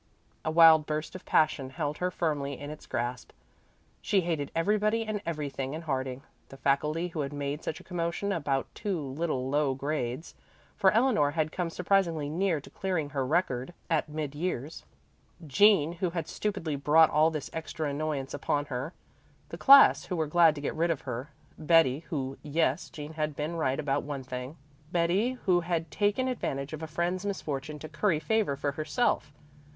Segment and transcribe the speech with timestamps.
[0.43, 3.31] A wild burst of passion held her firmly in its grasp.
[4.01, 8.31] She hated everybody and everything in Harding the faculty who had made such a commotion
[8.31, 10.33] about two little low grades
[10.75, 14.85] for Eleanor had come surprisingly near to clearing her record at mid years,
[15.45, 18.93] Jean, who had stupidly brought all this extra annoyance upon her;
[19.49, 21.29] the class, who were glad to get rid of her,
[21.59, 24.57] Betty, who yes, Jean had been right about one thing
[24.91, 29.31] Betty, who had taken advantage of a friend's misfortune to curry favor for herself.